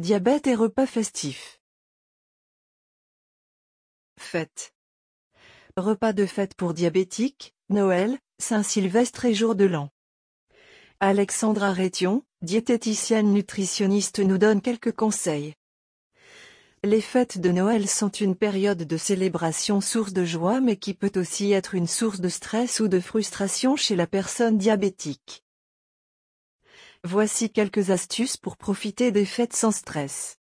Diabète 0.00 0.48
et 0.48 0.56
repas 0.56 0.86
festifs. 0.86 1.60
Fête. 4.18 4.74
Repas 5.76 6.12
de 6.12 6.26
fête 6.26 6.54
pour 6.54 6.74
diabétiques, 6.74 7.54
Noël, 7.68 8.18
Saint-Sylvestre 8.40 9.26
et 9.26 9.34
jour 9.34 9.54
de 9.54 9.66
l'an. 9.66 9.90
Alexandra 10.98 11.70
Rétion, 11.70 12.24
diététicienne 12.42 13.32
nutritionniste 13.32 14.18
nous 14.18 14.36
donne 14.36 14.60
quelques 14.60 14.90
conseils. 14.90 15.54
Les 16.82 17.00
fêtes 17.00 17.38
de 17.38 17.52
Noël 17.52 17.88
sont 17.88 18.10
une 18.10 18.34
période 18.34 18.82
de 18.82 18.96
célébration 18.96 19.80
source 19.80 20.12
de 20.12 20.24
joie 20.24 20.60
mais 20.60 20.76
qui 20.76 20.94
peut 20.94 21.12
aussi 21.14 21.52
être 21.52 21.76
une 21.76 21.86
source 21.86 22.18
de 22.18 22.28
stress 22.28 22.80
ou 22.80 22.88
de 22.88 22.98
frustration 22.98 23.76
chez 23.76 23.94
la 23.94 24.08
personne 24.08 24.58
diabétique. 24.58 25.43
Voici 27.06 27.50
quelques 27.50 27.90
astuces 27.90 28.38
pour 28.38 28.56
profiter 28.56 29.12
des 29.12 29.26
fêtes 29.26 29.54
sans 29.54 29.72
stress. 29.72 30.38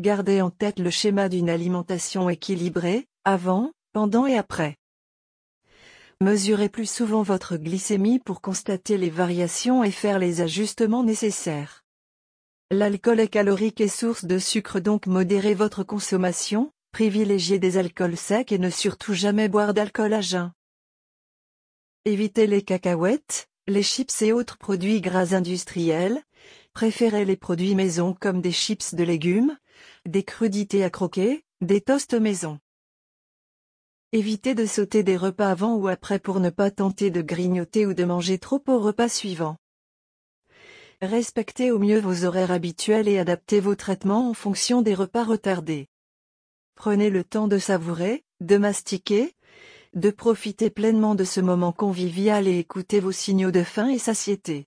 Gardez 0.00 0.40
en 0.40 0.48
tête 0.48 0.78
le 0.78 0.88
schéma 0.88 1.28
d'une 1.28 1.50
alimentation 1.50 2.30
équilibrée, 2.30 3.06
avant, 3.24 3.72
pendant 3.92 4.24
et 4.24 4.38
après. 4.38 4.76
Mesurez 6.22 6.70
plus 6.70 6.90
souvent 6.90 7.22
votre 7.22 7.58
glycémie 7.58 8.20
pour 8.20 8.40
constater 8.40 8.96
les 8.96 9.10
variations 9.10 9.84
et 9.84 9.90
faire 9.90 10.18
les 10.18 10.40
ajustements 10.40 11.04
nécessaires. 11.04 11.84
L'alcool 12.70 13.20
est 13.20 13.28
calorique 13.28 13.82
et 13.82 13.88
source 13.88 14.24
de 14.24 14.38
sucre 14.38 14.80
donc 14.80 15.06
modérez 15.06 15.52
votre 15.52 15.84
consommation, 15.84 16.72
privilégiez 16.90 17.58
des 17.58 17.76
alcools 17.76 18.16
secs 18.16 18.50
et 18.50 18.58
ne 18.58 18.70
surtout 18.70 19.12
jamais 19.12 19.50
boire 19.50 19.74
d'alcool 19.74 20.14
à 20.14 20.22
jeun. 20.22 20.52
Évitez 22.06 22.46
les 22.46 22.62
cacahuètes, 22.62 23.46
les 23.68 23.82
chips 23.82 24.22
et 24.22 24.32
autres 24.32 24.56
produits 24.56 25.02
gras 25.02 25.34
industriels, 25.34 26.22
préférez 26.72 27.26
les 27.26 27.36
produits 27.36 27.74
maison 27.74 28.14
comme 28.18 28.40
des 28.40 28.52
chips 28.52 28.94
de 28.94 29.04
légumes, 29.04 29.58
des 30.06 30.22
crudités 30.22 30.82
à 30.82 30.90
croquer, 30.90 31.44
des 31.60 31.82
toasts 31.82 32.14
maison. 32.14 32.58
Évitez 34.12 34.54
de 34.54 34.64
sauter 34.64 35.02
des 35.02 35.18
repas 35.18 35.50
avant 35.50 35.74
ou 35.74 35.86
après 35.86 36.18
pour 36.18 36.40
ne 36.40 36.48
pas 36.48 36.70
tenter 36.70 37.10
de 37.10 37.20
grignoter 37.20 37.84
ou 37.84 37.92
de 37.92 38.04
manger 38.04 38.38
trop 38.38 38.62
au 38.68 38.78
repas 38.78 39.10
suivant. 39.10 39.58
Respectez 41.02 41.70
au 41.70 41.78
mieux 41.78 42.00
vos 42.00 42.24
horaires 42.24 42.50
habituels 42.50 43.06
et 43.06 43.18
adaptez 43.18 43.60
vos 43.60 43.74
traitements 43.74 44.30
en 44.30 44.34
fonction 44.34 44.80
des 44.80 44.94
repas 44.94 45.24
retardés. 45.24 45.88
Prenez 46.74 47.10
le 47.10 47.22
temps 47.22 47.48
de 47.48 47.58
savourer, 47.58 48.24
de 48.40 48.56
mastiquer, 48.56 49.34
de 49.94 50.10
profiter 50.10 50.70
pleinement 50.70 51.14
de 51.14 51.24
ce 51.24 51.40
moment 51.40 51.72
convivial 51.72 52.46
et 52.46 52.58
écoutez 52.58 53.00
vos 53.00 53.12
signaux 53.12 53.50
de 53.50 53.62
faim 53.62 53.88
et 53.88 53.98
satiété. 53.98 54.66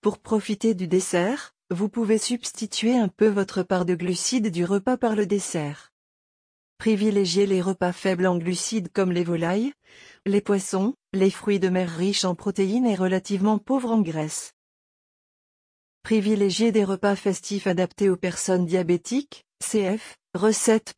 Pour 0.00 0.18
profiter 0.18 0.74
du 0.74 0.88
dessert, 0.88 1.54
vous 1.70 1.88
pouvez 1.88 2.18
substituer 2.18 2.96
un 2.96 3.08
peu 3.08 3.28
votre 3.28 3.62
part 3.62 3.84
de 3.84 3.94
glucides 3.94 4.50
du 4.50 4.64
repas 4.64 4.96
par 4.96 5.14
le 5.14 5.26
dessert. 5.26 5.92
Privilégiez 6.78 7.46
les 7.46 7.62
repas 7.62 7.92
faibles 7.92 8.26
en 8.26 8.36
glucides 8.36 8.92
comme 8.92 9.12
les 9.12 9.24
volailles, 9.24 9.72
les 10.26 10.40
poissons, 10.40 10.94
les 11.12 11.30
fruits 11.30 11.60
de 11.60 11.68
mer 11.68 11.88
riches 11.88 12.24
en 12.24 12.34
protéines 12.34 12.86
et 12.86 12.96
relativement 12.96 13.58
pauvres 13.58 13.92
en 13.92 14.02
graisse. 14.02 14.52
Privilégiez 16.02 16.72
des 16.72 16.84
repas 16.84 17.16
festifs 17.16 17.66
adaptés 17.66 18.10
aux 18.10 18.16
personnes 18.16 18.66
diabétiques, 18.66 19.46
cf. 19.62 20.16
Recettes. 20.34 20.92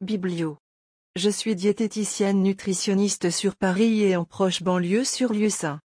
Biblio. 0.00 0.58
Je 1.16 1.30
suis 1.30 1.56
diététicienne 1.56 2.42
nutritionniste 2.42 3.30
sur 3.30 3.56
Paris 3.56 4.02
et 4.02 4.16
en 4.16 4.26
proche 4.26 4.62
banlieue 4.62 5.02
sur 5.02 5.32
Lieu-Saint. 5.32 5.80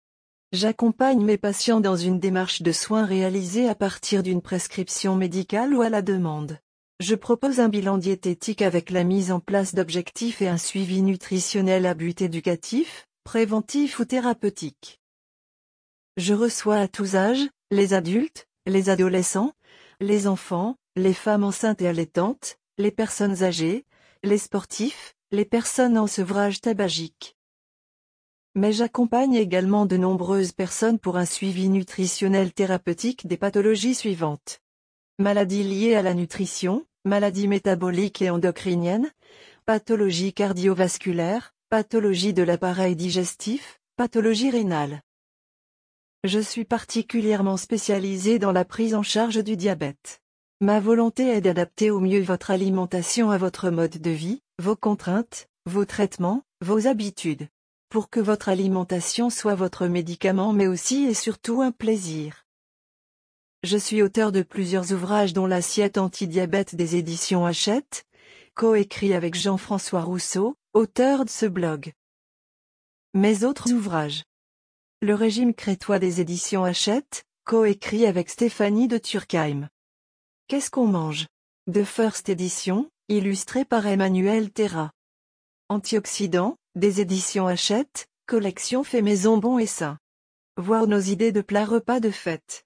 J'accompagne 0.50 1.24
mes 1.24 1.38
patients 1.38 1.78
dans 1.78 1.94
une 1.94 2.18
démarche 2.18 2.62
de 2.62 2.72
soins 2.72 3.06
réalisée 3.06 3.68
à 3.68 3.76
partir 3.76 4.24
d'une 4.24 4.42
prescription 4.42 5.14
médicale 5.14 5.72
ou 5.72 5.82
à 5.82 5.88
la 5.88 6.02
demande. 6.02 6.58
Je 6.98 7.14
propose 7.14 7.60
un 7.60 7.68
bilan 7.68 7.96
diététique 7.96 8.60
avec 8.60 8.90
la 8.90 9.04
mise 9.04 9.30
en 9.30 9.38
place 9.38 9.72
d'objectifs 9.72 10.42
et 10.42 10.48
un 10.48 10.58
suivi 10.58 11.00
nutritionnel 11.00 11.86
à 11.86 11.94
but 11.94 12.22
éducatif, 12.22 13.06
préventif 13.22 14.00
ou 14.00 14.04
thérapeutique. 14.04 15.00
Je 16.16 16.34
reçois 16.34 16.78
à 16.78 16.88
tous 16.88 17.14
âges, 17.14 17.48
les 17.70 17.94
adultes, 17.94 18.48
les 18.66 18.90
adolescents, 18.90 19.52
les 20.00 20.26
enfants, 20.26 20.74
les 20.96 21.14
femmes 21.14 21.44
enceintes 21.44 21.82
et 21.82 21.86
allaitantes, 21.86 22.58
les 22.78 22.90
personnes 22.90 23.44
âgées, 23.44 23.84
les 24.24 24.38
sportifs, 24.38 25.14
les 25.32 25.44
personnes 25.44 25.96
en 25.96 26.08
sevrage 26.08 26.60
tabagique. 26.60 27.36
Mais 28.56 28.72
j'accompagne 28.72 29.34
également 29.34 29.86
de 29.86 29.96
nombreuses 29.96 30.50
personnes 30.50 30.98
pour 30.98 31.16
un 31.16 31.24
suivi 31.24 31.68
nutritionnel 31.68 32.52
thérapeutique 32.52 33.28
des 33.28 33.36
pathologies 33.36 33.94
suivantes. 33.94 34.60
Maladies 35.20 35.62
liées 35.62 35.94
à 35.94 36.02
la 36.02 36.14
nutrition, 36.14 36.84
maladies 37.04 37.46
métaboliques 37.46 38.22
et 38.22 38.30
endocriniennes, 38.30 39.08
pathologies 39.66 40.32
cardiovasculaires, 40.32 41.54
pathologies 41.68 42.34
de 42.34 42.42
l'appareil 42.42 42.96
digestif, 42.96 43.78
pathologie 43.94 44.50
rénale. 44.50 45.00
Je 46.24 46.40
suis 46.40 46.64
particulièrement 46.64 47.56
spécialisée 47.56 48.40
dans 48.40 48.52
la 48.52 48.64
prise 48.64 48.96
en 48.96 49.04
charge 49.04 49.44
du 49.44 49.56
diabète. 49.56 50.20
Ma 50.60 50.80
volonté 50.80 51.28
est 51.28 51.40
d'adapter 51.40 51.90
au 51.90 52.00
mieux 52.00 52.20
votre 52.20 52.50
alimentation 52.50 53.30
à 53.30 53.38
votre 53.38 53.70
mode 53.70 53.96
de 53.96 54.10
vie, 54.10 54.42
vos 54.60 54.76
contraintes, 54.76 55.48
vos 55.64 55.86
traitements, 55.86 56.42
vos 56.60 56.86
habitudes. 56.86 57.48
Pour 57.88 58.10
que 58.10 58.20
votre 58.20 58.50
alimentation 58.50 59.30
soit 59.30 59.54
votre 59.54 59.86
médicament 59.86 60.52
mais 60.52 60.66
aussi 60.66 61.04
et 61.06 61.14
surtout 61.14 61.62
un 61.62 61.72
plaisir. 61.72 62.44
Je 63.62 63.78
suis 63.78 64.02
auteur 64.02 64.32
de 64.32 64.42
plusieurs 64.42 64.92
ouvrages 64.92 65.32
dont 65.32 65.46
l'assiette 65.46 65.96
anti-diabète 65.96 66.74
des 66.76 66.96
éditions 66.96 67.46
Hachette, 67.46 68.04
coécrit 68.54 69.14
avec 69.14 69.34
Jean-François 69.34 70.02
Rousseau, 70.02 70.56
auteur 70.74 71.24
de 71.24 71.30
ce 71.30 71.46
blog. 71.46 71.92
Mes 73.14 73.44
autres 73.44 73.72
ouvrages. 73.72 74.24
Le 75.00 75.14
régime 75.14 75.54
crétois 75.54 75.98
des 75.98 76.20
éditions 76.20 76.64
Hachette, 76.64 77.24
coécrit 77.44 78.06
avec 78.06 78.28
Stéphanie 78.28 78.88
de 78.88 78.98
Turkheim. 78.98 79.68
Qu'est-ce 80.48 80.70
qu'on 80.70 80.86
mange? 80.86 81.26
De 81.66 81.82
First 81.82 82.28
Edition, 82.28 82.90
illustré 83.10 83.64
par 83.64 83.88
Emmanuel 83.88 84.52
Terra. 84.52 84.92
Antioxydants, 85.68 86.54
des 86.76 87.00
éditions 87.00 87.48
Hachette, 87.48 88.06
collection 88.26 88.84
fait 88.84 89.02
maison 89.02 89.36
bon 89.36 89.58
et 89.58 89.66
sain. 89.66 89.98
Voir 90.56 90.86
nos 90.86 91.00
idées 91.00 91.32
de 91.32 91.40
plats 91.40 91.64
repas 91.64 91.98
de 91.98 92.12
fête. 92.12 92.64